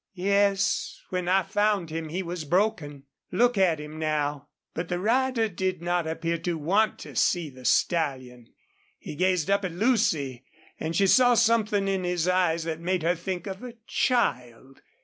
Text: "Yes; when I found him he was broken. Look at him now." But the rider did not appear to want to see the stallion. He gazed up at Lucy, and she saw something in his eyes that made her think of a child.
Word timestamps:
"Yes; 0.15 0.99
when 1.11 1.27
I 1.27 1.43
found 1.43 1.91
him 1.91 2.09
he 2.09 2.23
was 2.23 2.43
broken. 2.43 3.03
Look 3.31 3.55
at 3.55 3.79
him 3.79 3.99
now." 3.99 4.47
But 4.73 4.87
the 4.89 4.97
rider 4.97 5.47
did 5.47 5.79
not 5.83 6.07
appear 6.07 6.39
to 6.39 6.57
want 6.57 6.97
to 7.01 7.15
see 7.15 7.51
the 7.51 7.65
stallion. 7.65 8.47
He 8.97 9.13
gazed 9.13 9.51
up 9.51 9.63
at 9.63 9.73
Lucy, 9.73 10.43
and 10.79 10.95
she 10.95 11.05
saw 11.05 11.35
something 11.35 11.87
in 11.87 12.03
his 12.03 12.27
eyes 12.27 12.63
that 12.63 12.79
made 12.79 13.03
her 13.03 13.13
think 13.13 13.45
of 13.45 13.61
a 13.63 13.75
child. 13.85 14.81